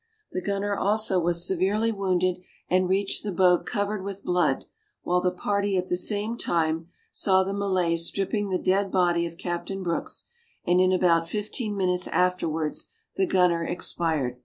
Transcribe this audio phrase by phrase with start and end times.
[0.31, 4.65] The gunner also was severely wounded, and reached the boat covered with blood,
[5.03, 9.37] while the party at the same time, saw the Malays stripping the dead body of
[9.37, 10.25] Captain Brooks;
[10.65, 14.39] and in about fifteen minutes afterwards the gunner expired.